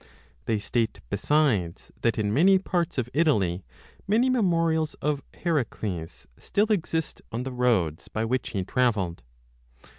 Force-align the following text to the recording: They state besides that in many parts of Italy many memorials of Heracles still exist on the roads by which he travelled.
They 0.45 0.57
state 0.57 0.99
besides 1.11 1.91
that 2.01 2.17
in 2.17 2.33
many 2.33 2.57
parts 2.57 2.97
of 2.97 3.07
Italy 3.13 3.63
many 4.07 4.31
memorials 4.31 4.95
of 4.95 5.21
Heracles 5.43 6.25
still 6.39 6.71
exist 6.71 7.21
on 7.31 7.43
the 7.43 7.51
roads 7.53 8.07
by 8.07 8.25
which 8.25 8.49
he 8.49 8.63
travelled. 8.63 9.21